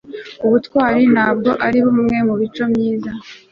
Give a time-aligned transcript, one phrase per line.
[0.45, 3.11] ubutwari ntabwo ari bumwe mu mico myiza